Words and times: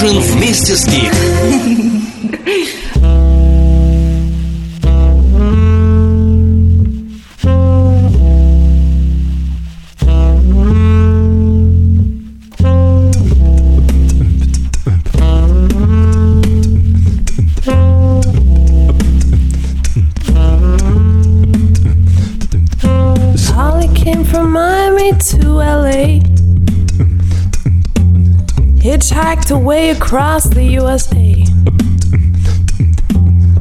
Ужин 0.00 0.20
вместе 0.20 0.76
с 0.76 0.86
Гик. 0.86 1.12
Hitchhiked 29.18 29.50
away 29.50 29.90
across 29.90 30.44
the 30.44 30.62
USA. 30.62 31.44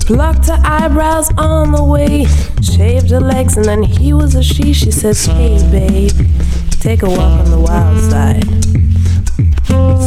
Plucked 0.06 0.46
her 0.50 0.62
eyebrows 0.64 1.32
on 1.36 1.72
the 1.72 1.84
way. 1.84 2.26
Shaved 2.62 3.10
her 3.10 3.20
legs 3.20 3.58
and 3.58 3.66
then 3.66 3.82
he 3.82 4.14
was 4.14 4.36
a 4.36 4.44
she. 4.44 4.72
She 4.72 4.92
says, 4.92 5.26
Hey 5.26 5.58
babe, 5.72 6.12
take 6.80 7.02
a 7.02 7.10
walk 7.10 7.40
on 7.40 7.50
the 7.50 7.60
wild 7.60 8.00
side. 8.12 8.46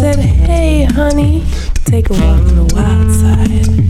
Said, 0.01 0.21
Hey 0.21 0.85
honey, 0.85 1.45
take 1.85 2.11
a 2.11 2.13
walk 2.13 2.23
on 2.23 2.55
the 2.55 2.73
wild 2.73 3.11
side. 3.11 3.90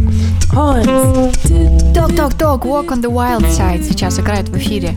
Ток, 0.51 2.13
ток, 2.13 2.33
ток, 2.33 2.65
Walk 2.65 2.89
on 2.89 3.01
the 3.01 3.09
Wild 3.09 3.47
Side 3.57 3.83
сейчас 3.83 4.19
играет 4.19 4.49
в 4.49 4.57
эфире. 4.57 4.89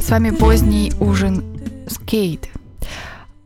С 0.00 0.08
вами 0.08 0.30
поздний 0.30 0.92
ужин 1.00 1.42
с 1.88 1.98
Кейт. 1.98 2.48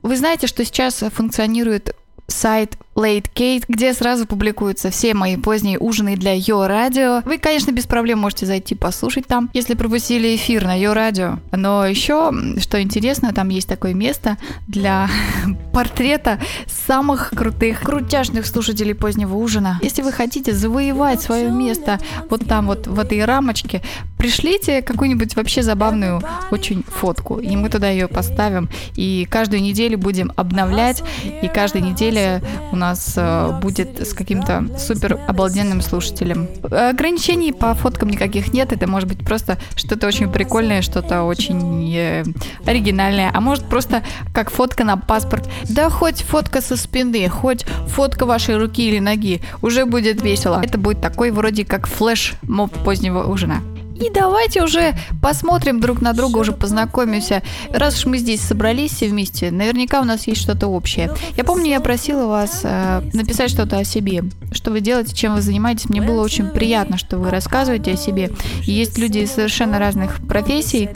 Вы 0.03 0.17
знаете, 0.19 0.47
что 0.47 0.63
сейчас 0.67 1.03
функционирует 1.11 1.97
сайт 2.27 2.77
Late 2.95 3.27
Kate, 3.35 3.65
где 3.69 3.95
сразу 3.95 4.27
публикуются 4.27 4.91
все 4.91 5.15
мои 5.15 5.37
поздние 5.37 5.79
ужины 5.79 6.17
для 6.17 6.35
Йо 6.35 6.67
Радио. 6.67 7.23
Вы, 7.25 7.39
конечно, 7.39 7.71
без 7.71 7.87
проблем 7.87 8.19
можете 8.19 8.47
зайти 8.47 8.75
послушать 8.75 9.27
там, 9.27 9.51
если 9.55 9.75
пропустили 9.75 10.37
эфир 10.37 10.65
на 10.65 10.79
Йо 10.79 10.93
Радио. 10.93 11.39
Но 11.53 11.87
еще, 11.87 12.33
что 12.59 12.81
интересно, 12.83 13.33
там 13.33 13.49
есть 13.49 13.69
такое 13.69 13.95
место 13.95 14.37
для 14.69 15.09
портрета 15.73 16.39
самых 16.67 17.31
крутых, 17.31 17.81
крутяшных 17.81 18.47
слушателей 18.47 18.95
позднего 18.95 19.37
ужина. 19.37 19.79
Если 19.83 20.03
вы 20.03 20.13
хотите 20.13 20.53
завоевать 20.53 21.23
свое 21.23 21.51
место 21.51 21.99
вот 22.29 22.47
там 22.47 22.67
вот 22.67 22.87
в 22.87 22.99
этой 22.99 23.25
рамочке, 23.25 23.81
пришлите 24.19 24.83
какую-нибудь 24.83 25.35
вообще 25.35 25.63
забавную 25.63 26.23
очень 26.51 26.85
фотку, 26.87 27.39
и 27.39 27.57
мы 27.57 27.71
туда 27.71 27.89
ее 27.89 28.07
поставим. 28.07 28.69
И 28.95 29.27
каждую 29.31 29.63
неделю 29.63 29.99
будем 29.99 30.33
обновлять, 30.37 31.03
и 31.43 31.49
каждой 31.49 31.81
неделе 31.81 32.43
у 32.71 32.77
нас 32.77 32.82
э, 33.17 33.59
будет 33.61 34.01
с 34.07 34.13
каким-то 34.15 34.67
супер 34.79 35.19
обалденным 35.27 35.81
слушателем. 35.81 36.49
Ограничений 36.63 37.53
по 37.53 37.75
фоткам 37.75 38.11
никаких 38.11 38.53
нет, 38.53 38.73
это 38.73 38.89
может 38.89 39.09
быть 39.09 39.25
просто 39.25 39.59
что-то 39.77 40.07
очень 40.07 40.31
прикольное, 40.31 40.83
что-то 40.83 41.23
очень 41.23 41.95
э, 41.95 42.25
оригинальное, 42.67 43.31
а 43.33 43.41
может 43.41 43.65
просто 43.65 44.03
как 44.33 44.51
фотка 44.51 44.85
на 44.85 44.97
паспорт. 44.97 45.49
Да 45.69 45.91
хоть 45.91 46.23
фотка 46.23 46.61
со 46.61 46.77
спины, 46.77 47.29
хоть 47.29 47.65
фотка 47.89 48.27
вашей 48.27 48.57
руки 48.57 48.89
или 48.89 48.99
ноги, 48.99 49.41
уже 49.63 49.87
будет 49.87 50.23
весело. 50.23 50.61
Это 50.63 50.79
будет 50.79 51.01
такой 51.01 51.31
вроде 51.31 51.65
как 51.65 51.87
флеш-моб 51.87 52.73
позднего 52.85 53.25
ужина. 53.25 53.63
И 54.03 54.11
давайте 54.11 54.63
уже 54.63 54.95
посмотрим 55.21 55.81
друг 55.81 56.01
на 56.01 56.13
друга, 56.13 56.39
уже 56.39 56.53
познакомимся. 56.53 57.43
Раз 57.71 57.99
уж 57.99 58.07
мы 58.07 58.19
здесь 58.19 58.41
собрались 58.41 58.93
все 58.93 59.09
вместе, 59.09 59.51
наверняка 59.51 60.01
у 60.01 60.05
нас 60.05 60.27
есть 60.27 60.41
что-то 60.41 60.67
общее. 60.67 61.13
Я 61.37 61.45
помню, 61.45 61.71
я 61.71 61.81
просила 61.81 62.27
вас 62.27 62.63
э, 62.65 63.03
написать 63.13 63.51
что-то 63.51 63.79
о 63.79 63.85
себе. 63.85 64.25
Что 64.53 64.71
вы 64.71 64.81
делаете, 64.81 65.15
чем 65.15 65.35
вы 65.35 65.41
занимаетесь. 65.41 65.89
Мне 65.89 66.03
было 66.03 66.23
очень 66.23 66.49
приятно, 66.49 66.99
что 66.99 67.19
вы 67.19 67.31
рассказываете 67.31 67.93
о 67.93 67.97
себе. 67.97 68.31
Есть 68.63 68.99
люди 68.99 69.21
из 69.21 69.33
совершенно 69.33 69.79
разных 69.79 70.27
профессий. 70.27 70.89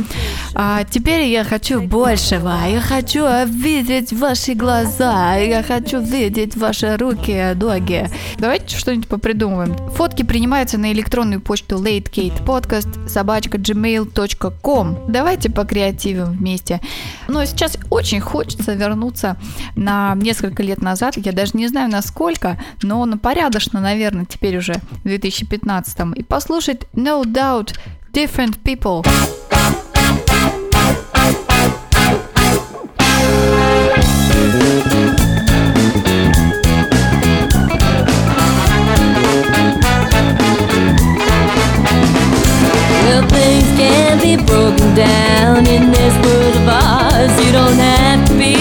А 0.59 0.85
теперь 0.85 1.27
я 1.27 1.45
хочу 1.45 1.83
большего. 1.83 2.57
Я 2.67 2.81
хочу 2.81 3.27
видеть 3.45 4.11
ваши 4.15 4.55
глаза. 4.55 5.37
Я 5.37 5.63
хочу 5.63 6.01
видеть 6.01 6.57
ваши 6.57 6.97
руки, 6.97 7.53
ноги. 7.55 8.09
Давайте 8.39 8.75
что-нибудь 8.75 9.07
попридумываем. 9.07 9.77
Фотки 9.91 10.23
принимаются 10.23 10.79
на 10.79 10.93
электронную 10.95 11.43
почту 11.43 11.77
latekatepodcast 11.77 13.07
собачка 13.07 13.59
gmail.com. 13.59 15.13
Давайте 15.13 15.51
покреативим 15.51 16.25
вместе. 16.25 16.81
Но 17.29 17.45
сейчас 17.45 17.77
очень 17.91 18.21
хочется 18.21 18.73
вернуться 18.73 19.37
на 19.75 20.15
несколько 20.15 20.63
лет 20.63 20.81
назад. 20.81 21.19
Я 21.19 21.33
даже 21.33 21.53
не 21.53 21.69
знаю 21.69 21.91
насколько, 21.91 22.59
но 22.81 23.05
на 23.05 23.19
порядочно, 23.19 23.79
наверное, 23.79 24.25
теперь 24.25 24.57
уже 24.57 24.73
в 24.73 25.03
2015 25.03 25.99
и 26.17 26.23
послушать 26.23 26.85
No 26.95 27.25
Doubt 27.25 27.75
Different 28.11 28.59
People. 28.65 29.07
Well, 43.79 43.89
things 43.89 44.23
can 44.23 44.23
be 44.23 44.37
broken 44.43 44.95
down 44.95 45.67
in 45.67 45.91
this 45.91 46.15
world 46.25 46.57
of 46.57 46.69
ours. 46.69 47.45
You 47.45 47.53
don't 47.53 47.79
have 47.79 48.27
to 48.29 48.35
be 48.39 48.56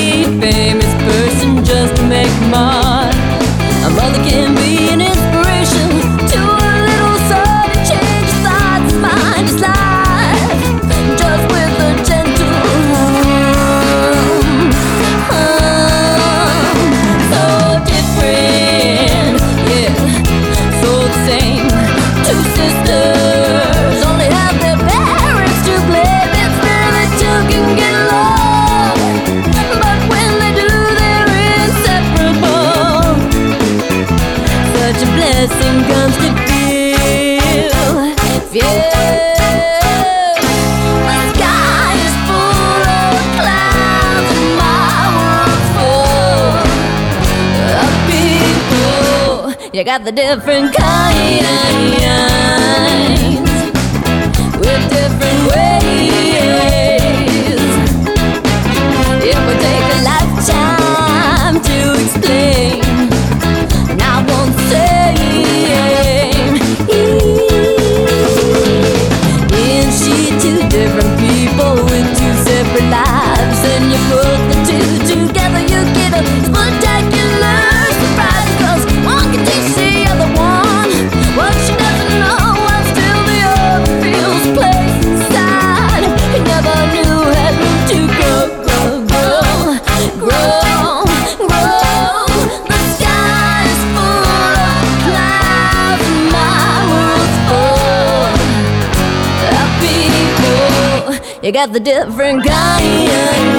got 49.86 50.04
the 50.04 50.12
different 50.12 50.76
kinds 50.76 52.05
the 101.74 101.80
different 101.80 102.44
guy. 102.46 103.55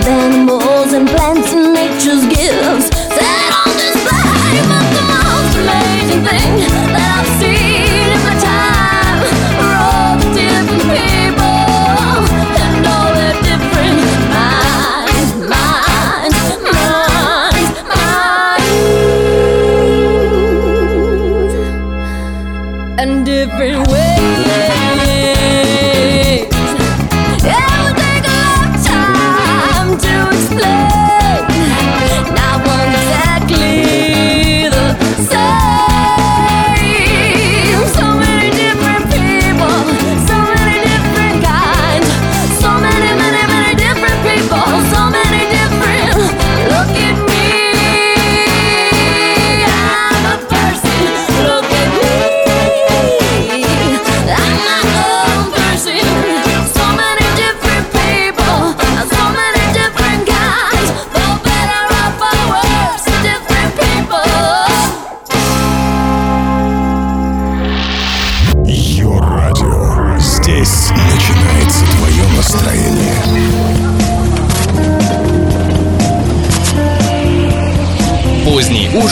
Of 0.00 0.08
animals 0.08 0.92
and 0.92 1.08
plants 1.08 1.52
and 1.52 1.72
nature's 1.74 2.24
gifts 2.26 2.88
set 3.14 3.50
on 3.52 3.68
display. 3.76 4.60
But 4.70 4.86
the 4.96 5.04
most 5.10 5.54
amazing 5.60 6.22
thing 6.24 6.89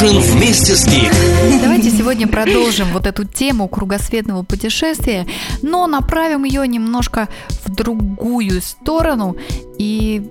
ужин 0.02 0.20
вместе 0.20 0.76
с 0.76 0.86
Гик. 0.86 1.12
Давайте 1.60 1.90
сегодня 1.90 2.28
продолжим 2.28 2.88
вот 2.92 3.06
эту 3.06 3.24
тему 3.24 3.66
кругосветного 3.68 4.44
путешествия, 4.44 5.26
но 5.62 5.86
направим 5.86 6.44
ее 6.44 6.66
немножко 6.68 7.28
в 7.64 7.74
другую 7.74 8.62
сторону 8.62 9.36
и 9.78 10.22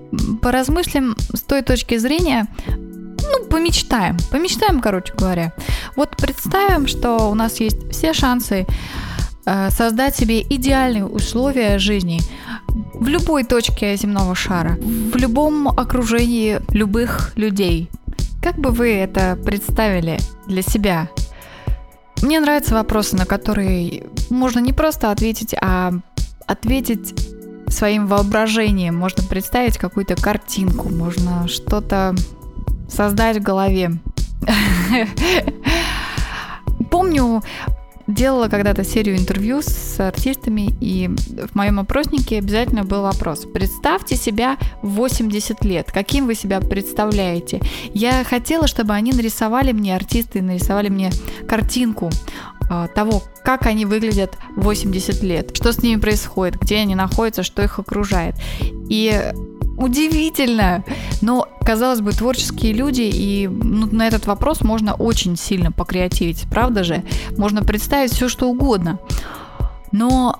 поразмыслим 0.41 1.17
с 1.33 1.41
той 1.41 1.63
точки 1.63 1.97
зрения, 1.97 2.47
ну, 2.67 3.45
помечтаем, 3.49 4.17
помечтаем, 4.31 4.79
короче 4.79 5.13
говоря. 5.13 5.53
Вот 5.95 6.15
представим, 6.15 6.87
что 6.87 7.29
у 7.29 7.33
нас 7.33 7.59
есть 7.59 7.91
все 7.91 8.13
шансы 8.13 8.65
э, 9.45 9.69
создать 9.71 10.15
себе 10.15 10.41
идеальные 10.43 11.05
условия 11.05 11.77
жизни 11.77 12.21
в 12.93 13.07
любой 13.07 13.43
точке 13.43 13.97
земного 13.97 14.33
шара, 14.33 14.77
в 14.79 15.17
любом 15.17 15.67
окружении 15.67 16.61
любых 16.69 17.33
людей. 17.35 17.89
Как 18.47 18.59
бы 18.59 18.71
вы 18.71 18.95
это 18.95 19.35
представили 19.35 20.17
для 20.47 20.61
себя? 20.61 21.09
Мне 22.21 22.39
нравятся 22.39 22.75
вопросы, 22.75 23.17
на 23.17 23.25
которые 23.25 24.05
можно 24.29 24.59
не 24.59 24.71
просто 24.71 25.11
ответить, 25.11 25.53
а 25.61 25.91
ответить 26.45 27.13
своим 27.67 28.07
воображением. 28.07 28.95
Можно 28.95 29.23
представить 29.23 29.77
какую-то 29.77 30.15
картинку, 30.15 30.87
можно 30.87 31.49
что-то 31.49 32.15
создать 32.87 33.39
в 33.39 33.43
голове. 33.43 33.91
Помню, 36.89 37.43
делала 38.07 38.47
когда-то 38.47 38.83
серию 38.83 39.17
интервью 39.17 39.61
с 39.61 39.99
артистами, 39.99 40.73
и 40.79 41.09
в 41.09 41.55
моем 41.55 41.79
опроснике 41.79 42.39
обязательно 42.39 42.83
был 42.83 43.01
вопрос. 43.01 43.45
Представьте 43.45 44.15
себя 44.15 44.57
в 44.81 44.89
80 44.89 45.63
лет. 45.65 45.91
Каким 45.91 46.25
вы 46.25 46.35
себя 46.35 46.59
представляете? 46.59 47.61
Я 47.93 48.23
хотела, 48.23 48.67
чтобы 48.67 48.93
они 48.93 49.11
нарисовали 49.11 49.71
мне, 49.71 49.95
артисты 49.95 50.41
нарисовали 50.41 50.89
мне 50.89 51.11
картинку 51.47 52.09
э, 52.69 52.87
того, 52.95 53.23
как 53.43 53.65
они 53.65 53.85
выглядят 53.85 54.37
в 54.55 54.63
80 54.63 55.23
лет, 55.23 55.55
что 55.55 55.71
с 55.71 55.81
ними 55.81 55.99
происходит, 55.99 56.59
где 56.59 56.77
они 56.77 56.95
находятся, 56.95 57.43
что 57.43 57.61
их 57.61 57.79
окружает. 57.79 58.35
И 58.89 59.33
удивительно, 59.77 60.83
но, 61.21 61.47
казалось 61.61 62.01
бы, 62.01 62.11
творческие 62.11 62.73
люди, 62.73 63.09
и 63.13 63.47
ну, 63.47 63.87
на 63.87 64.07
этот 64.07 64.25
вопрос 64.25 64.61
можно 64.61 64.93
очень 64.93 65.37
сильно 65.37 65.71
покреативить, 65.71 66.45
правда 66.49 66.83
же? 66.83 67.03
Можно 67.37 67.61
представить 67.61 68.11
все, 68.11 68.27
что 68.27 68.49
угодно. 68.49 68.99
Но 69.91 70.39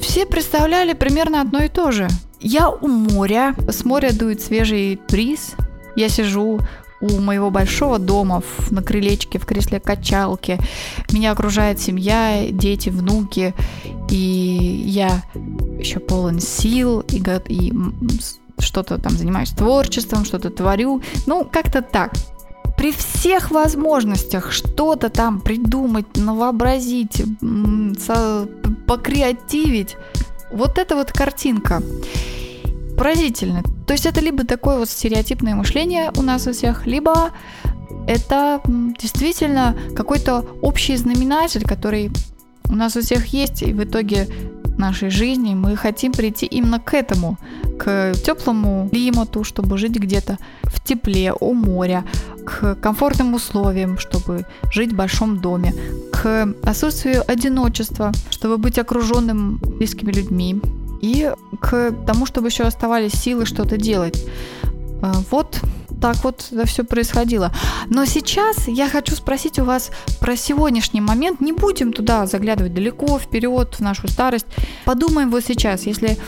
все 0.00 0.26
представляли 0.26 0.92
примерно 0.92 1.40
одно 1.40 1.62
и 1.62 1.68
то 1.68 1.90
же. 1.90 2.08
Я 2.40 2.68
у 2.68 2.86
моря, 2.86 3.54
с 3.68 3.84
моря 3.84 4.12
дует 4.12 4.42
свежий 4.42 5.00
бриз, 5.08 5.54
я 5.96 6.08
сижу 6.08 6.60
у 7.00 7.20
моего 7.20 7.50
большого 7.50 7.98
дома 7.98 8.42
на 8.70 8.82
крылечке, 8.82 9.38
в 9.38 9.46
кресле 9.46 9.80
качалки. 9.80 10.58
Меня 11.12 11.32
окружает 11.32 11.80
семья, 11.80 12.46
дети, 12.50 12.88
внуки, 12.88 13.54
и 14.10 14.82
я 14.86 15.22
еще 15.78 15.98
полон 15.98 16.40
сил 16.40 17.00
и, 17.00 17.22
и 17.48 17.72
что-то 18.58 18.98
там 18.98 19.12
занимаюсь 19.12 19.50
творчеством, 19.50 20.24
что-то 20.24 20.50
творю. 20.50 21.02
Ну, 21.26 21.44
как-то 21.44 21.82
так. 21.82 22.12
При 22.76 22.92
всех 22.92 23.50
возможностях 23.50 24.52
что-то 24.52 25.08
там 25.08 25.40
придумать, 25.40 26.06
п- 28.62 28.70
покреативить. 28.86 29.96
Вот 30.52 30.78
эта 30.78 30.94
вот 30.94 31.12
картинка. 31.12 31.82
Поразительно. 32.98 33.62
То 33.86 33.92
есть 33.92 34.06
это 34.06 34.20
либо 34.20 34.44
такое 34.44 34.78
вот 34.78 34.88
стереотипное 34.88 35.54
мышление 35.54 36.10
у 36.16 36.22
нас 36.22 36.46
у 36.46 36.52
всех, 36.52 36.86
либо 36.86 37.30
это 38.06 38.60
действительно 39.00 39.76
какой-то 39.94 40.44
общий 40.62 40.96
знаменатель, 40.96 41.64
который 41.64 42.10
у 42.68 42.74
нас 42.74 42.96
у 42.96 43.00
всех 43.00 43.26
есть, 43.26 43.62
и 43.62 43.72
в 43.72 43.84
итоге 43.84 44.28
нашей 44.78 45.10
жизни 45.10 45.54
мы 45.54 45.76
хотим 45.76 46.12
прийти 46.12 46.46
именно 46.46 46.78
к 46.78 46.94
этому, 46.94 47.38
к 47.78 48.14
теплому 48.14 48.88
климату, 48.90 49.44
чтобы 49.44 49.78
жить 49.78 49.96
где-то 49.96 50.38
в 50.62 50.82
тепле, 50.82 51.32
у 51.38 51.54
моря, 51.54 52.04
к 52.44 52.74
комфортным 52.76 53.34
условиям, 53.34 53.98
чтобы 53.98 54.46
жить 54.70 54.92
в 54.92 54.96
большом 54.96 55.38
доме, 55.38 55.74
к 56.12 56.48
отсутствию 56.62 57.22
одиночества, 57.26 58.12
чтобы 58.30 58.58
быть 58.58 58.78
окруженным 58.78 59.56
близкими 59.56 60.12
людьми, 60.12 60.60
и 61.02 61.30
к 61.60 61.92
тому, 62.06 62.26
чтобы 62.26 62.48
еще 62.48 62.64
оставались 62.64 63.12
силы 63.12 63.46
что-то 63.46 63.76
делать. 63.76 64.24
Э, 65.02 65.12
вот 65.30 65.60
так 66.00 66.22
вот 66.24 66.48
это 66.52 66.66
все 66.66 66.84
происходило. 66.84 67.52
Но 67.88 68.04
сейчас 68.04 68.68
я 68.68 68.88
хочу 68.88 69.14
спросить 69.14 69.58
у 69.58 69.64
вас 69.64 69.90
про 70.20 70.36
сегодняшний 70.36 71.00
момент. 71.00 71.40
Не 71.40 71.52
будем 71.52 71.92
туда 71.92 72.26
заглядывать 72.26 72.74
далеко, 72.74 73.18
вперед, 73.18 73.74
в 73.74 73.80
нашу 73.80 74.08
старость. 74.08 74.46
Подумаем 74.84 75.30
вот 75.30 75.44
сейчас, 75.44 75.86
если 75.86 76.18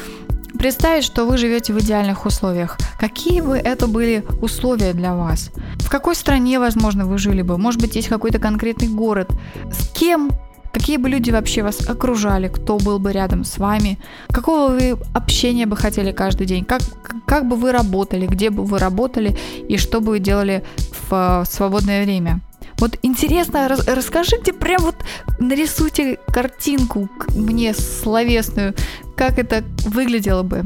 представить, 0.59 1.05
что 1.05 1.25
вы 1.25 1.39
живете 1.39 1.73
в 1.73 1.79
идеальных 1.79 2.27
условиях. 2.27 2.79
Какие 2.99 3.41
бы 3.41 3.57
это 3.57 3.87
были 3.87 4.25
условия 4.41 4.93
для 4.93 5.15
вас? 5.15 5.51
В 5.79 5.91
какой 5.91 6.15
стране, 6.15 6.59
возможно, 6.59 7.07
вы 7.07 7.19
жили 7.19 7.43
бы? 7.43 7.59
Может 7.59 7.81
быть, 7.81 7.97
есть 7.97 8.09
какой-то 8.09 8.39
конкретный 8.39 8.89
город? 8.89 9.31
С 9.71 9.89
кем 9.89 10.31
Какие 10.71 10.99
бы 10.99 11.09
люди 11.09 11.31
вообще 11.31 11.63
вас 11.63 11.89
окружали, 11.89 12.49
кто 12.49 12.79
был 12.79 12.99
бы 12.99 13.13
рядом 13.13 13.45
с 13.45 13.59
вами, 13.59 13.99
какого 14.29 14.71
вы 14.71 14.97
общения 15.15 15.67
бы 15.67 15.77
хотели 15.77 16.13
каждый 16.13 16.47
день, 16.47 16.65
как, 16.65 16.83
как 17.27 17.49
бы 17.49 17.57
вы 17.57 17.73
работали, 17.73 18.27
где 18.27 18.51
бы 18.51 18.65
вы 18.65 18.79
работали 18.79 19.37
и 19.69 19.79
что 19.79 20.01
бы 20.01 20.11
вы 20.11 20.19
делали 20.19 20.63
в 21.09 21.45
свободное 21.49 22.05
время. 22.05 22.41
Вот 22.79 22.99
интересно, 23.03 23.69
рас, 23.69 23.87
расскажите, 23.87 24.53
прям 24.53 24.83
вот 24.83 24.97
нарисуйте 25.39 26.19
картинку 26.29 27.09
мне 27.35 27.75
словесную, 27.75 28.75
как 29.17 29.39
это 29.39 29.65
выглядело 29.85 30.43
бы. 30.43 30.65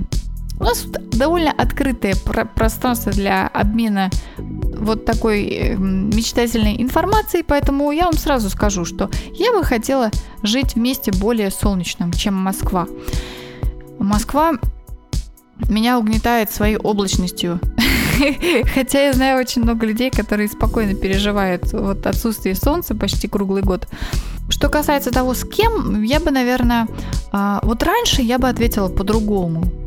У 0.60 0.64
нас 0.64 0.84
довольно 0.84 1.50
открытое 1.50 2.14
про- 2.14 2.44
пространство 2.44 3.10
для 3.10 3.48
обмена 3.48 4.10
вот 4.38 5.04
такой 5.04 5.44
эм, 5.46 6.10
мечтательной 6.10 6.80
информацией, 6.80 7.42
поэтому 7.42 7.90
я 7.92 8.04
вам 8.04 8.16
сразу 8.16 8.50
скажу, 8.50 8.84
что 8.84 9.10
я 9.32 9.52
бы 9.52 9.64
хотела 9.64 10.10
жить 10.42 10.74
в 10.74 10.76
месте 10.76 11.10
более 11.12 11.50
солнечном, 11.50 12.12
чем 12.12 12.34
Москва. 12.34 12.86
Москва 13.98 14.52
меня 15.68 15.98
угнетает 15.98 16.50
своей 16.50 16.76
облачностью. 16.76 17.58
Хотя 18.74 19.06
я 19.06 19.12
знаю 19.12 19.38
очень 19.40 19.62
много 19.62 19.86
людей, 19.86 20.10
которые 20.10 20.48
спокойно 20.48 20.94
переживают 20.94 21.72
вот 21.72 22.06
отсутствие 22.06 22.54
солнца 22.54 22.94
почти 22.94 23.28
круглый 23.28 23.62
год. 23.62 23.88
Что 24.48 24.68
касается 24.68 25.10
того, 25.10 25.34
с 25.34 25.44
кем, 25.44 26.02
я 26.02 26.20
бы, 26.20 26.30
наверное, 26.30 26.86
а, 27.32 27.60
вот 27.62 27.82
раньше 27.82 28.22
я 28.22 28.38
бы 28.38 28.48
ответила 28.48 28.88
по-другому 28.88 29.81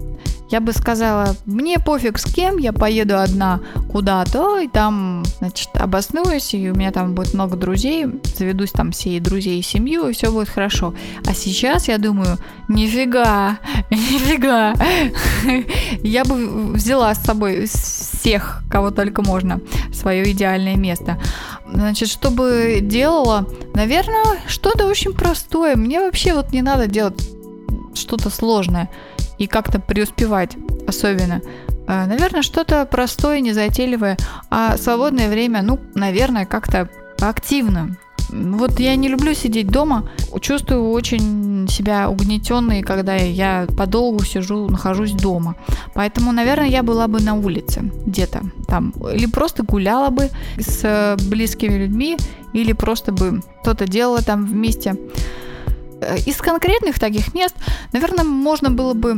я 0.50 0.60
бы 0.60 0.74
сказала, 0.74 1.36
мне 1.46 1.80
пофиг 1.80 2.20
с 2.20 2.32
кем, 2.32 2.58
я 2.58 2.72
поеду 2.72 3.20
одна 3.20 3.62
куда-то, 3.92 4.60
и 4.60 4.68
там, 4.68 5.24
значит, 5.40 5.70
обоснуюсь, 5.74 6.54
и 6.54 6.70
у 6.70 6.76
меня 6.76 6.92
там 6.92 7.16
будет 7.16 7.34
много 7.34 7.58
друзей, 7.58 8.06
заведусь 8.36 8.72
там 8.72 8.92
всей 8.92 9.20
друзей 9.20 9.60
и 9.60 9.64
семью, 9.64 10.08
и 10.08 10.14
все 10.14 10.32
будет 10.32 10.50
хорошо. 10.50 10.94
А 11.26 11.34
сейчас 11.34 11.88
я 11.88 11.98
думаю, 11.98 12.38
нифига, 12.68 13.58
нифига, 13.90 14.76
я 16.04 16.24
бы 16.24 16.74
взяла 16.74 17.14
с 17.16 17.24
собой 17.24 17.66
всех, 17.66 18.62
кого 18.70 18.92
только 18.92 19.24
можно, 19.24 19.60
свое 19.94 20.32
идеальное 20.32 20.76
место. 20.76 21.20
Значит, 21.74 22.10
что 22.10 22.30
бы 22.30 22.80
делала? 22.82 23.48
Наверное, 23.74 24.40
что-то 24.48 24.86
очень 24.86 25.14
простое. 25.14 25.76
Мне 25.76 26.00
вообще 26.00 26.34
вот 26.34 26.54
не 26.54 26.62
надо 26.62 26.88
делать 26.88 27.30
что-то 27.96 28.30
сложное 28.30 28.90
и 29.38 29.48
как-то 29.48 29.80
преуспевать 29.80 30.58
особенно. 30.88 31.42
Э, 31.88 32.06
наверное, 32.06 32.42
что-то 32.42 32.86
простое, 32.86 33.40
незатейливое, 33.40 34.18
а 34.50 34.78
свободное 34.78 35.30
время, 35.30 35.62
ну, 35.62 35.80
наверное, 35.94 36.46
как-то 36.46 36.90
активно. 37.20 37.98
Вот 38.30 38.80
я 38.80 38.96
не 38.96 39.08
люблю 39.08 39.34
сидеть 39.36 39.68
дома, 39.68 40.10
чувствую 40.42 40.90
очень 40.90 41.68
себя 41.70 42.10
угнетенной, 42.10 42.82
когда 42.82 43.16
я 43.16 43.68
подолгу 43.78 44.24
сижу, 44.26 44.68
нахожусь 44.68 45.12
дома. 45.12 45.56
Поэтому, 45.94 46.32
наверное, 46.32 46.68
я 46.68 46.82
была 46.82 47.08
бы 47.08 47.22
на 47.22 47.36
улице 47.36 47.82
где-то 48.06 48.42
там. 48.68 48.94
Или 49.14 49.28
просто 49.28 49.64
гуляла 49.64 50.10
бы 50.10 50.30
с 50.58 51.18
близкими 51.30 51.78
людьми, 51.78 52.18
или 52.54 52.74
просто 52.74 53.12
бы 53.12 53.42
что-то 53.62 53.88
делала 53.88 54.22
там 54.22 54.46
вместе. 54.46 54.96
Э, 56.02 56.18
из 56.26 56.38
конкретных 56.38 57.00
таких 57.00 57.34
мест, 57.34 57.56
наверное, 57.94 58.24
можно 58.24 58.70
было 58.70 58.94
бы 58.94 59.16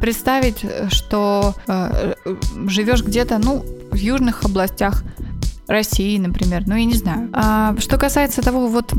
представить, 0.00 0.64
что 0.90 1.54
э, 1.66 2.14
живешь 2.66 3.02
где-то, 3.02 3.38
ну, 3.38 3.64
в 3.90 3.96
южных 3.96 4.44
областях 4.44 5.02
России, 5.66 6.18
например, 6.18 6.64
ну 6.66 6.74
я 6.74 6.84
не 6.84 6.94
знаю. 6.94 7.30
А, 7.32 7.76
что 7.78 7.96
касается 7.96 8.42
того, 8.42 8.66
вот 8.66 8.92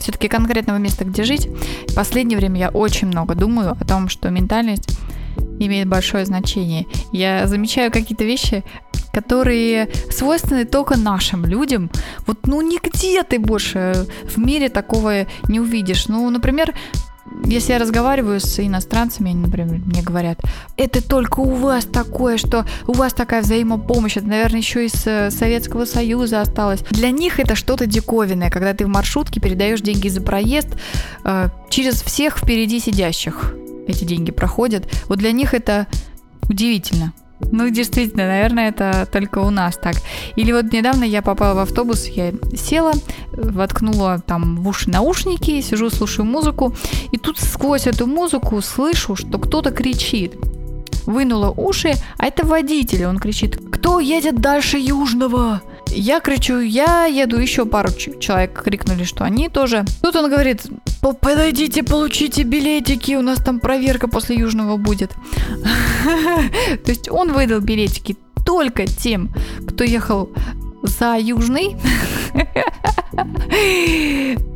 все-таки 0.00 0.28
конкретного 0.28 0.78
места, 0.78 1.04
где 1.04 1.24
жить, 1.24 1.48
в 1.88 1.94
последнее 1.94 2.38
время 2.38 2.58
я 2.58 2.68
очень 2.70 3.08
много 3.08 3.34
думаю 3.34 3.76
о 3.78 3.84
том, 3.84 4.08
что 4.08 4.30
ментальность 4.30 4.98
имеет 5.58 5.88
большое 5.88 6.24
значение. 6.24 6.86
Я 7.12 7.46
замечаю 7.46 7.90
какие-то 7.90 8.24
вещи, 8.24 8.64
которые 9.12 9.88
свойственны 10.10 10.66
только 10.66 10.98
нашим 10.98 11.46
людям. 11.46 11.90
Вот, 12.26 12.46
ну, 12.46 12.60
нигде 12.60 13.22
ты 13.22 13.38
больше 13.38 14.06
в 14.24 14.36
мире 14.38 14.68
такого 14.68 15.26
не 15.48 15.60
увидишь. 15.60 16.08
Ну, 16.08 16.28
например, 16.28 16.74
если 17.44 17.72
я 17.72 17.78
разговариваю 17.78 18.40
с 18.40 18.58
иностранцами, 18.60 19.30
они, 19.30 19.40
например, 19.40 19.80
мне 19.84 20.02
говорят, 20.02 20.38
это 20.76 21.06
только 21.06 21.40
у 21.40 21.54
вас 21.54 21.84
такое, 21.84 22.36
что 22.38 22.66
у 22.86 22.92
вас 22.92 23.14
такая 23.14 23.42
взаимопомощь, 23.42 24.16
это, 24.16 24.26
наверное, 24.26 24.60
еще 24.60 24.86
из 24.86 25.06
э, 25.06 25.30
Советского 25.30 25.84
Союза 25.84 26.40
осталось. 26.40 26.80
Для 26.90 27.10
них 27.10 27.40
это 27.40 27.54
что-то 27.54 27.86
диковинное, 27.86 28.50
когда 28.50 28.74
ты 28.74 28.84
в 28.84 28.88
маршрутке 28.88 29.40
передаешь 29.40 29.80
деньги 29.80 30.08
за 30.08 30.20
проезд 30.20 30.76
э, 31.24 31.48
через 31.68 32.02
всех 32.02 32.38
впереди 32.38 32.80
сидящих. 32.80 33.54
Эти 33.86 34.04
деньги 34.04 34.30
проходят. 34.30 34.88
Вот 35.08 35.18
для 35.18 35.32
них 35.32 35.54
это 35.54 35.86
удивительно. 36.48 37.12
Ну, 37.40 37.68
действительно, 37.68 38.26
наверное, 38.26 38.68
это 38.70 39.06
только 39.10 39.40
у 39.40 39.50
нас 39.50 39.76
так. 39.76 39.96
Или 40.36 40.52
вот 40.52 40.72
недавно 40.72 41.04
я 41.04 41.20
попала 41.20 41.54
в 41.54 41.58
автобус, 41.58 42.06
я 42.06 42.32
села, 42.56 42.92
воткнула 43.32 44.22
там 44.26 44.56
в 44.56 44.68
уши 44.68 44.90
наушники, 44.90 45.60
сижу, 45.60 45.90
слушаю 45.90 46.24
музыку, 46.24 46.74
и 47.12 47.18
тут 47.18 47.38
сквозь 47.38 47.86
эту 47.86 48.06
музыку 48.06 48.60
слышу, 48.62 49.16
что 49.16 49.38
кто-то 49.38 49.70
кричит. 49.70 50.34
Вынула 51.04 51.50
уши, 51.50 51.94
а 52.18 52.26
это 52.26 52.44
водитель, 52.46 53.04
он 53.04 53.18
кричит, 53.18 53.60
кто 53.70 54.00
едет 54.00 54.40
дальше 54.40 54.78
Южного? 54.78 55.62
Я 55.88 56.20
кричу, 56.20 56.60
я 56.60 57.06
еду, 57.06 57.38
еще 57.38 57.64
пару 57.64 57.90
человек 57.92 58.62
крикнули, 58.62 59.04
что 59.04 59.24
они 59.24 59.48
тоже. 59.48 59.84
Тут 60.02 60.16
он 60.16 60.30
говорит, 60.30 60.62
подойдите, 61.20 61.82
получите 61.82 62.42
билетики, 62.42 63.14
у 63.14 63.22
нас 63.22 63.38
там 63.38 63.60
проверка 63.60 64.08
после 64.08 64.36
Южного 64.36 64.76
будет. 64.76 65.14
То 66.84 66.90
есть 66.90 67.10
он 67.10 67.32
выдал 67.32 67.60
билетики 67.60 68.16
только 68.44 68.86
тем, 68.86 69.30
кто 69.66 69.84
ехал 69.84 70.30
за 70.86 71.16
Южный. 71.18 71.76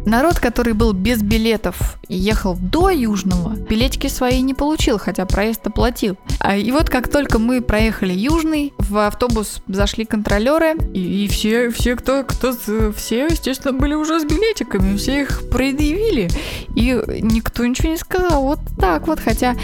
Народ, 0.07 0.39
который 0.41 0.73
был 0.73 0.93
без 0.93 1.23
билетов 1.23 1.99
и 2.09 2.17
ехал 2.17 2.57
до 2.57 2.91
Южного, 2.91 3.55
билетики 3.55 4.09
свои 4.09 4.41
не 4.41 4.55
получил, 4.55 4.99
хотя 4.99 5.27
проезд 5.27 5.67
оплатил. 5.67 6.17
А, 6.41 6.57
и 6.57 6.71
вот 6.73 6.89
как 6.91 7.09
только 7.09 7.39
мы 7.39 7.61
проехали 7.61 8.13
Южный, 8.13 8.73
в 8.79 9.07
автобус 9.07 9.63
зашли 9.69 10.05
контролеры, 10.05 10.75
и, 10.95 11.25
и 11.25 11.29
все, 11.29 11.71
все, 11.71 11.97
кто, 11.97 12.25
кто, 12.25 12.53
все, 12.93 13.27
естественно, 13.27 13.73
были 13.73 13.95
уже 13.95 14.21
с 14.21 14.25
билетиками, 14.25 14.97
все 14.97 15.23
их 15.23 15.49
предъявили, 15.51 16.29
и 16.75 16.99
никто 17.21 17.65
ничего 17.65 17.91
не 17.91 17.99
сказал. 17.99 18.43
Вот 18.43 18.61
так 18.79 19.07
вот, 19.07 19.21
хотя 19.21 19.55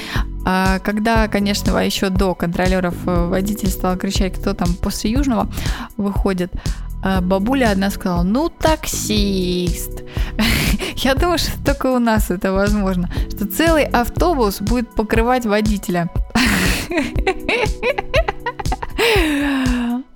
а 0.49 0.79
когда, 0.79 1.27
конечно, 1.27 1.77
еще 1.81 2.09
до 2.09 2.37
контролеров 2.37 2.95
э, 3.05 3.27
водитель 3.27 3.69
стал 3.69 3.97
кричать, 3.97 4.39
кто 4.39 4.55
там 4.55 4.75
после 4.75 5.11
Южного 5.11 5.51
выходит, 5.97 6.53
а 7.03 7.21
бабуля 7.21 7.71
одна 7.73 7.91
сказала, 7.91 8.23
ну 8.23 8.49
таксист. 8.49 10.05
Я 10.99 11.17
думаю, 11.17 11.39
что 11.39 11.51
только 11.65 11.87
у 11.87 11.99
нас 11.99 12.31
это 12.31 12.53
возможно, 12.53 13.11
что 13.29 13.49
целый 13.49 13.87
автобус 13.87 14.61
будет 14.61 14.95
покрывать 14.95 15.47
водителя. 15.47 16.11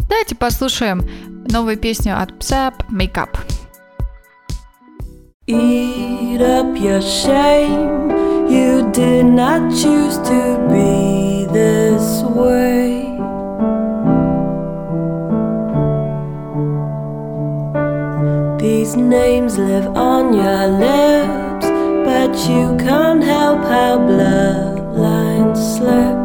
Давайте 0.09 0.37
послушаем 0.37 1.03
новую 1.51 1.77
песню 1.77 2.23
от 2.23 2.31
Psap 2.39 2.75
Make 2.93 3.15
Up. 3.15 3.37
Eat 5.49 6.41
up 6.41 6.77
your 6.77 7.01
shame. 7.01 8.30
You 8.51 8.91
did 8.91 9.27
not 9.27 9.71
choose 9.71 10.17
to 10.31 10.41
be 10.69 11.47
this 11.53 12.23
way. 12.23 13.07
These 18.59 18.97
names 18.97 19.57
live 19.57 19.87
on 19.97 20.35
your 20.35 20.67
lips, 20.67 21.67
but 22.09 22.33
you 22.51 22.77
can't 22.85 23.23
help 23.23 23.61
how 23.75 23.99
bloodlines 24.09 25.61
slip. 25.77 26.19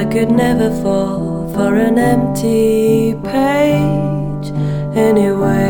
I 0.00 0.04
could 0.12 0.30
never 0.30 0.70
fall 0.82 1.50
for 1.54 1.74
an 1.74 1.96
empty 1.96 3.14
page 3.24 4.52
anyway. 4.94 5.67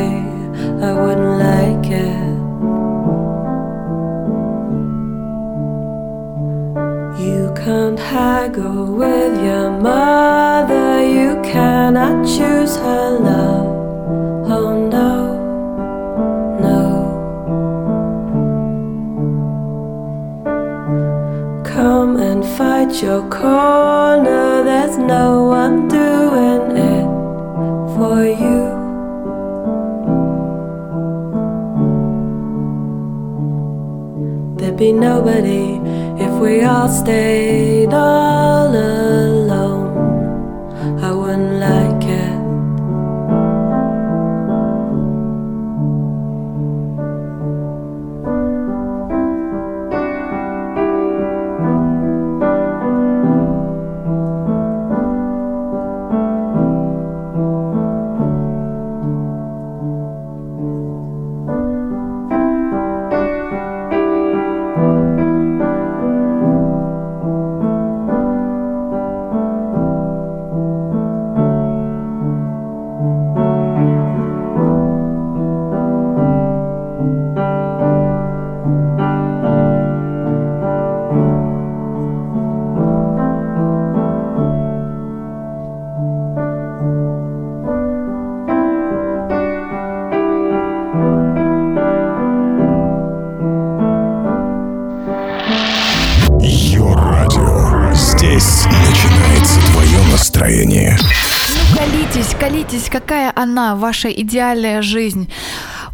Колитесь, 102.88 103.00
какая 103.00 103.32
она, 103.34 103.76
ваша 103.76 104.08
идеальная 104.08 104.82
жизнь. 104.82 105.28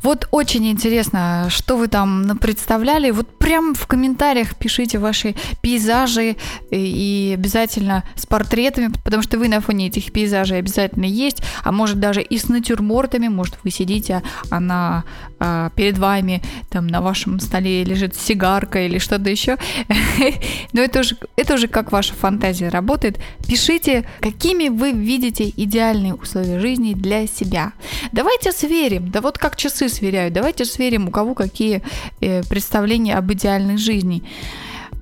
Вот 0.03 0.29
очень 0.31 0.67
интересно, 0.71 1.47
что 1.49 1.77
вы 1.77 1.89
там 1.89 2.39
представляли. 2.39 3.11
Вот 3.11 3.34
прям 3.55 3.73
в 3.75 3.87
комментариях 3.87 4.57
пишите 4.57 4.99
ваши 4.99 5.37
пейзажи 5.61 6.35
и 6.73 7.35
обязательно 7.35 8.03
с 8.17 8.27
портретами, 8.27 8.91
потому 9.05 9.23
что 9.23 9.39
вы 9.39 9.47
на 9.47 9.61
фоне 9.61 9.87
этих 9.87 10.11
пейзажей 10.13 10.59
обязательно 10.59 11.05
есть, 11.05 11.41
а 11.63 11.71
может 11.71 12.01
даже 12.01 12.21
и 12.21 12.37
с 12.37 12.49
натюрмортами, 12.49 13.29
может 13.29 13.57
вы 13.63 13.71
сидите, 13.71 14.23
а 14.51 14.59
на, 14.59 15.05
а, 15.39 15.71
перед 15.77 15.99
вами 15.99 16.43
там 16.69 16.89
на 16.89 17.01
вашем 17.01 17.39
столе 17.39 17.85
лежит 17.85 18.17
сигарка 18.17 18.87
или 18.87 18.99
что-то 18.99 19.31
еще. 19.31 19.57
Но 20.73 20.81
это 20.81 21.01
уже, 21.01 21.17
это 21.37 21.55
уже 21.55 21.69
как 21.69 21.93
ваша 21.93 22.13
фантазия 22.15 22.71
работает. 22.71 23.21
Пишите, 23.47 24.05
какими 24.21 24.69
вы 24.69 24.91
видите 24.91 25.53
идеальные 25.57 26.15
условия 26.15 26.59
жизни 26.59 26.95
для 26.95 27.29
себя. 27.29 27.73
Давайте 28.11 28.51
сверим, 28.51 29.13
да 29.13 29.21
вот 29.21 29.39
как 29.39 29.55
часы 29.55 29.89
сверяют, 29.89 30.35
давайте 30.35 30.65
сверим, 30.65 31.07
у 31.07 31.13
кого 31.13 31.35
какие 31.35 31.83
э, 32.21 32.43
представления 32.43 33.15
об 33.15 33.33
идеальной 33.33 33.44
жизни. 33.77 34.23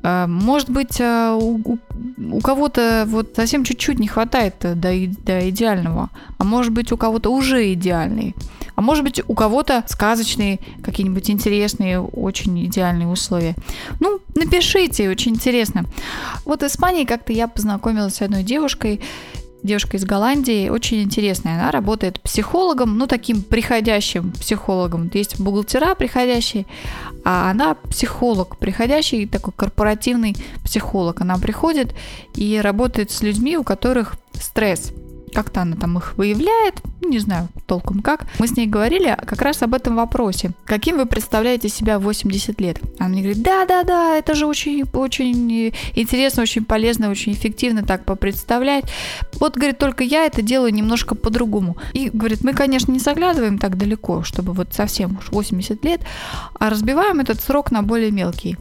Э, 0.02 0.26
Может 0.26 0.70
быть, 0.70 1.00
э, 1.00 1.38
у, 1.40 1.78
у- 2.33 2.40
кого-то 2.40 3.05
вот 3.07 3.35
совсем 3.37 3.64
чуть-чуть 3.64 3.98
не 4.00 4.09
хватает 4.09 4.55
э, 4.64 4.74
до, 4.74 4.90
до 5.24 5.48
идеального, 5.50 6.11
а 6.38 6.44
может 6.44 6.72
быть, 6.72 6.92
у 6.92 6.96
кого-то 6.96 7.31
уже 7.31 7.72
идеальный, 7.72 8.35
а 8.74 8.81
может 8.83 9.05
быть, 9.05 9.22
у 9.28 9.35
кого-то 9.35 9.85
сказочные, 9.87 10.59
какие-нибудь 10.83 11.31
интересные, 11.31 12.00
очень 12.00 12.64
идеальные 12.66 13.07
условия. 13.09 13.55
Ну, 14.00 14.18
напишите, 14.35 15.09
очень 15.11 15.33
интересно. 15.35 15.85
Вот 16.44 16.62
в 16.62 16.66
Испании 16.66 17.05
как-то 17.05 17.33
я 17.33 17.46
познакомилась 17.46 18.14
с 18.16 18.22
одной 18.22 18.42
девушкой, 18.42 19.00
девушка 19.62 19.96
из 19.96 20.05
Голландии, 20.05 20.68
очень 20.70 21.02
интересная. 21.02 21.55
Она 21.61 21.70
работает 21.70 22.20
психологом, 22.20 22.98
ну, 22.98 23.07
таким 23.07 23.42
приходящим 23.42 24.33
психологом. 24.33 25.09
Есть 25.14 25.38
бухгалтера 25.38 25.94
приходящие, 25.94 26.66
а 27.25 27.51
она 27.51 27.75
психолог, 27.75 28.57
приходящий 28.57 29.27
такой 29.27 29.53
корпоративный 29.55 30.37
психолог. 30.65 31.21
Она 31.21 31.39
приходит 31.39 31.95
и 32.35 32.61
работает 32.61 33.11
с 33.11 33.23
людьми, 33.23 33.57
у 33.57 33.65
которых 33.65 34.15
стресс. 34.35 34.93
Как-то 35.33 35.63
она 35.63 35.77
там 35.77 35.99
их 35.99 36.17
выявляет, 36.17 36.83
не 37.09 37.19
знаю 37.19 37.49
толком 37.67 38.01
как. 38.01 38.27
Мы 38.38 38.47
с 38.47 38.57
ней 38.57 38.67
говорили 38.67 39.17
как 39.27 39.43
раз 39.43 39.62
об 39.62 39.75
этом 39.75 39.97
вопросе. 39.97 40.53
Каким 40.65 40.97
вы 40.97 41.07
представляете 41.07 41.69
себя 41.69 41.99
в 41.99 42.03
80 42.03 42.61
лет? 42.61 42.79
Она 42.99 43.11
мне 43.11 43.23
говорит, 43.23 43.43
да-да-да, 43.43 44.17
это 44.17 44.35
же 44.35 44.47
очень, 44.47 44.85
очень 44.93 45.73
интересно, 45.95 46.43
очень 46.43 46.65
полезно, 46.65 47.11
очень 47.11 47.33
эффективно 47.33 47.83
так 47.83 48.05
попредставлять. 48.05 48.85
Вот, 49.35 49.57
говорит, 49.57 49.79
только 49.79 50.05
я 50.05 50.27
это 50.27 50.43
делаю 50.43 50.73
немножко 50.73 51.15
по-другому. 51.15 51.77
И, 51.93 52.11
говорит, 52.11 52.45
мы, 52.45 52.53
конечно, 52.53 52.93
не 52.93 52.99
заглядываем 52.99 53.59
так 53.59 53.77
далеко, 53.77 54.23
чтобы 54.23 54.53
вот 54.53 54.73
совсем 54.73 55.19
уж 55.19 55.31
80 55.31 55.85
лет, 55.85 56.01
а 56.59 56.71
разбиваем 56.71 57.21
этот 57.21 57.41
срок 57.41 57.71
на 57.71 57.83
более 57.83 58.11
мелкий. 58.11 58.57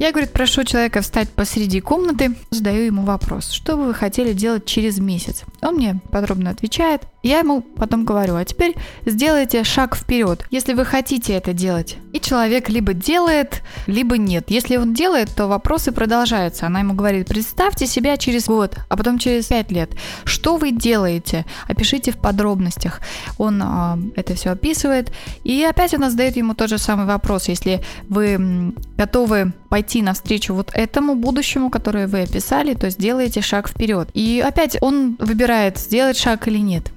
Я, 0.00 0.12
говорит, 0.12 0.32
прошу 0.32 0.64
человека 0.64 1.02
встать 1.02 1.28
посреди 1.28 1.82
комнаты, 1.82 2.34
задаю 2.48 2.84
ему 2.84 3.02
вопрос, 3.02 3.50
что 3.50 3.76
бы 3.76 3.84
вы 3.84 3.92
хотели 3.92 4.32
делать 4.32 4.64
через 4.64 4.98
месяц? 4.98 5.42
Он 5.60 5.74
мне 5.74 6.00
подробно 6.10 6.48
отвечает. 6.48 7.02
Я 7.22 7.40
ему 7.40 7.60
потом 7.60 8.04
говорю, 8.04 8.36
а 8.36 8.44
теперь 8.44 8.74
сделайте 9.04 9.62
шаг 9.62 9.94
вперед, 9.94 10.46
если 10.50 10.72
вы 10.72 10.86
хотите 10.86 11.34
это 11.34 11.52
делать. 11.52 11.98
И 12.14 12.20
человек 12.20 12.70
либо 12.70 12.94
делает, 12.94 13.62
либо 13.86 14.16
нет. 14.16 14.50
Если 14.50 14.76
он 14.76 14.94
делает, 14.94 15.28
то 15.36 15.46
вопросы 15.46 15.92
продолжаются. 15.92 16.66
Она 16.66 16.80
ему 16.80 16.94
говорит, 16.94 17.28
представьте 17.28 17.86
себя 17.86 18.16
через 18.16 18.46
год, 18.46 18.76
а 18.88 18.96
потом 18.96 19.18
через 19.18 19.46
пять 19.46 19.70
лет. 19.70 19.90
Что 20.24 20.56
вы 20.56 20.72
делаете? 20.72 21.44
Опишите 21.68 22.10
в 22.10 22.16
подробностях. 22.16 23.00
Он 23.36 23.62
а, 23.62 23.98
это 24.16 24.34
все 24.34 24.50
описывает. 24.50 25.12
И 25.44 25.62
опять 25.62 25.92
она 25.92 26.08
задает 26.08 26.36
ему 26.36 26.54
тот 26.54 26.70
же 26.70 26.78
самый 26.78 27.04
вопрос. 27.04 27.48
Если 27.48 27.82
вы 28.08 28.72
готовы 28.96 29.52
пойти 29.68 30.00
навстречу 30.00 30.54
вот 30.54 30.70
этому 30.72 31.14
будущему, 31.16 31.68
которое 31.70 32.06
вы 32.06 32.22
описали, 32.22 32.72
то 32.72 32.88
сделайте 32.88 33.42
шаг 33.42 33.68
вперед. 33.68 34.08
И 34.14 34.42
опять 34.44 34.78
он 34.80 35.16
выбирает, 35.18 35.76
сделать 35.76 36.16
шаг 36.16 36.48
или 36.48 36.58
нет. 36.58 36.90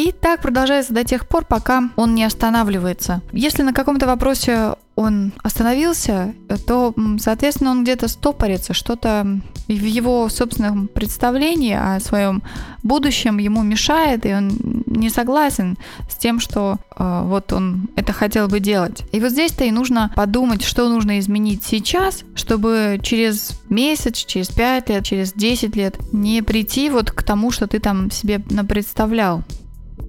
И 0.00 0.12
так 0.12 0.40
продолжается 0.40 0.94
до 0.94 1.04
тех 1.04 1.28
пор, 1.28 1.44
пока 1.44 1.90
он 1.94 2.14
не 2.14 2.24
останавливается. 2.24 3.20
Если 3.32 3.62
на 3.62 3.74
каком-то 3.74 4.06
вопросе 4.06 4.76
он 4.94 5.32
остановился, 5.42 6.32
то, 6.66 6.94
соответственно, 7.18 7.72
он 7.72 7.82
где-то 7.82 8.08
стопорится, 8.08 8.72
что-то 8.72 9.26
в 9.68 9.70
его 9.70 10.30
собственном 10.30 10.88
представлении 10.88 11.74
о 11.74 12.00
своем 12.00 12.42
будущем 12.82 13.36
ему 13.36 13.62
мешает, 13.62 14.24
и 14.24 14.32
он 14.32 14.52
не 14.86 15.10
согласен 15.10 15.76
с 16.10 16.16
тем, 16.16 16.40
что 16.40 16.78
э, 16.96 17.22
вот 17.26 17.52
он 17.52 17.90
это 17.94 18.14
хотел 18.14 18.48
бы 18.48 18.58
делать. 18.58 19.02
И 19.12 19.20
вот 19.20 19.32
здесь-то 19.32 19.64
и 19.64 19.70
нужно 19.70 20.10
подумать, 20.16 20.64
что 20.64 20.88
нужно 20.88 21.18
изменить 21.18 21.62
сейчас, 21.62 22.24
чтобы 22.34 23.00
через 23.02 23.60
месяц, 23.68 24.16
через 24.16 24.48
5 24.48 24.88
лет, 24.88 25.04
через 25.04 25.34
10 25.34 25.76
лет 25.76 25.98
не 26.10 26.40
прийти 26.40 26.88
вот 26.88 27.10
к 27.10 27.22
тому, 27.22 27.50
что 27.50 27.66
ты 27.66 27.80
там 27.80 28.10
себе 28.10 28.40
напредставлял. 28.48 29.44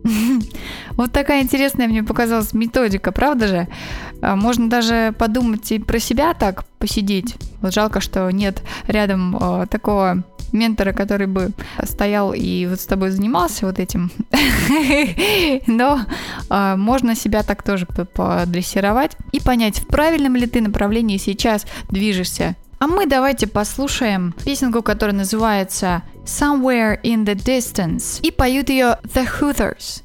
Вот 0.97 1.11
такая 1.11 1.41
интересная 1.41 1.87
мне 1.87 2.03
показалась 2.03 2.53
методика, 2.53 3.11
правда 3.11 3.47
же? 3.47 3.67
А, 4.21 4.35
Можно 4.35 4.69
даже 4.69 5.13
подумать 5.17 5.71
и 5.71 5.79
про 5.79 5.99
себя 5.99 6.33
так 6.33 6.65
посидеть. 6.79 7.35
Вот 7.61 7.73
жалко, 7.73 8.01
что 8.01 8.29
нет 8.29 8.61
рядом 8.87 9.37
э, 9.37 9.67
такого 9.69 10.23
ментора, 10.51 10.93
который 10.93 11.27
бы 11.27 11.51
стоял 11.83 12.33
и 12.33 12.65
вот 12.67 12.79
с 12.79 12.85
тобой 12.85 13.11
занимался 13.11 13.65
вот 13.65 13.79
этим. 13.79 14.11
Но 15.67 16.01
э, 16.49 16.75
можно 16.75 17.15
себя 17.15 17.43
так 17.43 17.63
тоже 17.63 17.85
подрессировать 17.85 19.11
и 19.31 19.39
понять, 19.39 19.79
в 19.79 19.87
правильном 19.87 20.35
ли 20.35 20.47
ты 20.47 20.61
направлении 20.61 21.17
сейчас 21.17 21.65
движешься. 21.89 22.55
А 22.79 22.87
мы 22.87 23.05
давайте 23.05 23.45
послушаем 23.45 24.33
песенку, 24.43 24.81
которая 24.81 25.15
называется 25.15 26.01
somewhere 26.25 26.99
in 27.03 27.25
the 27.25 27.35
distance, 27.35 28.19
и 28.21 28.31
поют 28.31 28.69
ее 28.69 28.97
The 29.03 29.27
Hooters. 29.39 30.03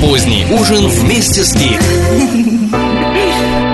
Поздний 0.00 0.44
ужин 0.50 0.86
вместе 0.88 1.42
с 1.42 1.54
Гик. 1.56 1.80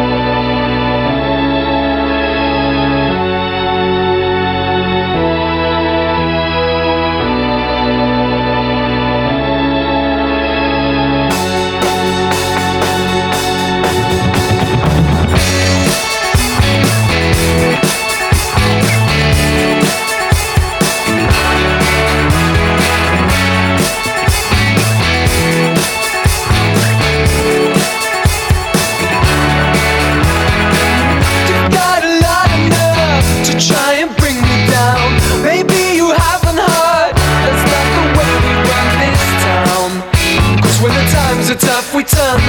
we 42.03 42.09
turn 42.09 42.42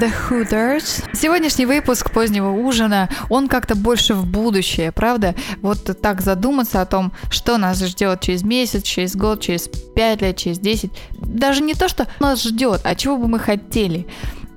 The 0.00 0.12
Hooters. 0.28 1.04
Сегодняшний 1.12 1.66
выпуск 1.66 2.10
позднего 2.10 2.50
ужина, 2.50 3.08
он 3.30 3.46
как-то 3.48 3.76
больше 3.76 4.14
в 4.14 4.26
будущее, 4.26 4.90
правда? 4.90 5.36
Вот 5.62 6.00
так 6.00 6.20
задуматься 6.20 6.80
о 6.80 6.86
том, 6.86 7.12
что 7.30 7.58
нас 7.58 7.78
ждет 7.78 8.20
через 8.20 8.42
месяц, 8.42 8.82
через 8.82 9.14
год, 9.14 9.40
через 9.40 9.68
5 9.68 10.22
лет, 10.22 10.36
через 10.36 10.58
10. 10.58 10.90
Даже 11.12 11.62
не 11.62 11.74
то, 11.74 11.88
что 11.88 12.08
нас 12.18 12.42
ждет, 12.42 12.80
а 12.82 12.96
чего 12.96 13.16
бы 13.16 13.28
мы 13.28 13.38
хотели. 13.38 14.08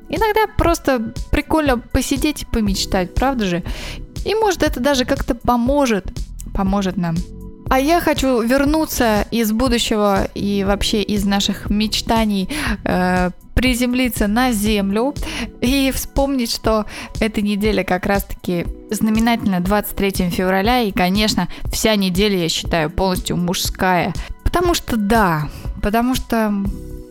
Иногда 0.09 0.47
просто 0.57 1.13
прикольно 1.31 1.77
посидеть 1.77 2.41
и 2.41 2.45
помечтать, 2.45 3.13
правда 3.13 3.45
же? 3.45 3.63
И 4.25 4.33
может 4.33 4.63
это 4.63 4.79
даже 4.79 5.05
как-то 5.05 5.35
поможет, 5.35 6.05
поможет 6.53 6.97
нам. 6.97 7.15
А 7.69 7.79
я 7.79 7.99
хочу 7.99 8.41
вернуться 8.41 9.27
из 9.29 9.51
будущего 9.51 10.29
и 10.33 10.63
вообще 10.63 11.03
из 11.03 11.25
наших 11.25 11.69
мечтаний 11.69 12.49
э, 12.85 13.31
приземлиться 13.57 14.27
на 14.27 14.51
Землю 14.51 15.15
и 15.61 15.91
вспомнить, 15.91 16.51
что 16.51 16.85
эта 17.19 17.41
неделя 17.41 17.83
как 17.83 18.05
раз-таки 18.05 18.67
знаменательна 18.91 19.61
23 19.61 20.29
февраля, 20.29 20.81
и, 20.81 20.91
конечно, 20.91 21.47
вся 21.65 21.95
неделя, 21.95 22.37
я 22.37 22.49
считаю, 22.49 22.91
полностью 22.91 23.35
мужская. 23.35 24.13
Потому 24.43 24.75
что 24.75 24.95
да, 24.95 25.49
потому 25.81 26.13
что 26.13 26.53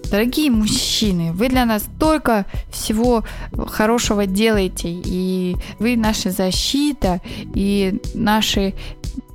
Дорогие 0.09 0.53
мужчины, 0.53 1.33
вы 1.33 1.49
для 1.49 1.65
нас 1.65 1.85
только 1.99 2.47
всего 2.71 3.25
хорошего 3.67 4.25
делаете, 4.25 4.89
и 4.89 5.57
вы 5.81 5.97
наша 5.97 6.31
защита, 6.31 7.21
и 7.57 8.01
наши, 8.15 8.75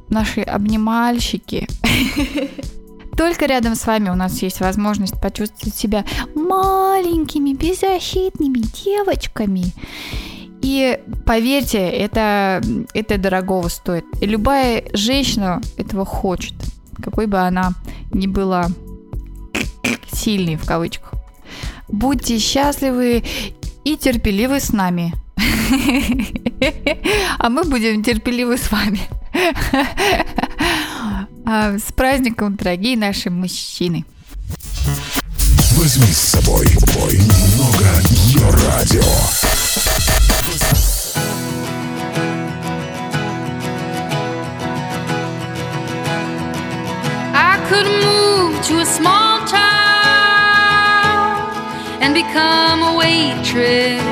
наши 0.07 0.39
обнимальщики. 0.39 1.67
Только 3.17 3.45
рядом 3.45 3.75
с 3.75 3.85
вами 3.85 4.09
у 4.09 4.15
нас 4.15 4.41
есть 4.41 4.61
возможность 4.61 5.19
почувствовать 5.21 5.75
себя 5.75 6.05
маленькими, 6.35 7.53
беззащитными 7.53 8.59
девочками. 8.83 9.73
И 10.61 10.99
поверьте, 11.25 11.79
это, 11.89 12.61
это 12.93 13.17
дорого 13.17 13.67
стоит. 13.69 14.05
И 14.21 14.25
любая 14.25 14.83
женщина 14.93 15.61
этого 15.77 16.05
хочет, 16.05 16.53
какой 17.01 17.25
бы 17.25 17.39
она 17.39 17.73
ни 18.11 18.27
была 18.27 18.67
сильной 20.11 20.55
в 20.55 20.65
кавычках. 20.65 21.13
Будьте 21.87 22.37
счастливы 22.37 23.23
и 23.83 23.97
терпеливы 23.97 24.59
с 24.59 24.71
нами. 24.71 25.13
А 27.39 27.49
мы 27.49 27.63
будем 27.63 28.03
терпеливы 28.03 28.55
с 28.57 28.71
вами. 28.71 28.99
А, 31.45 31.77
С 31.77 31.91
праздником, 31.91 32.55
дорогие 32.55 32.97
наши 32.97 33.29
мужчины. 33.29 34.05
Возьми 35.75 36.11
с 36.11 36.17
собой 36.17 36.67
бой 36.95 37.13
немного 37.17 38.01
ее 38.11 38.49
радио. 38.67 39.01
Could 47.69 47.87
move 48.03 48.61
to 48.63 48.79
a 48.81 48.85
small 48.85 49.47
town 49.47 49.61
and 52.01 52.13
become 52.13 52.83
a 52.83 52.93
waitress. 52.97 54.03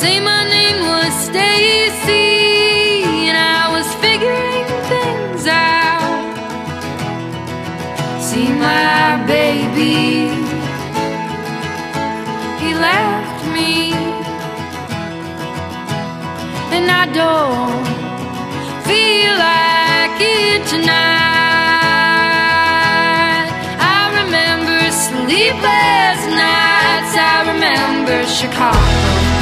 Say 0.00 0.18
my 0.20 0.48
name 0.48 0.80
was 0.80 1.12
Stacy 1.26 3.04
and 3.28 3.36
I 3.36 3.68
was 3.76 3.86
figuring 3.96 4.45
my 8.66 9.24
baby, 9.26 9.94
he 12.62 12.70
left 12.88 13.40
me, 13.56 13.72
and 16.74 16.86
I 17.02 17.04
don't 17.20 17.86
feel 18.88 19.32
like 19.50 20.18
it 20.20 20.60
tonight. 20.72 21.06
I 23.94 24.00
remember 24.20 24.80
sleepless 25.06 26.20
nights. 26.42 27.12
I 27.32 27.36
remember 27.52 28.16
Chicago. 28.38 29.35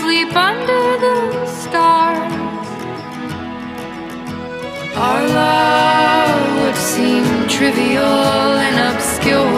Sleep 0.00 0.34
under 0.34 0.84
the 1.04 1.46
stars. 1.60 2.68
Our 4.96 5.22
love 5.40 6.40
would 6.60 6.76
seem 6.76 7.24
trivial 7.46 8.56
and 8.66 8.76
obscure. 8.90 9.51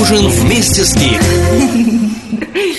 Ужин 0.00 0.28
вместе 0.28 0.84
с 0.84 0.94
Кейт. 0.94 1.22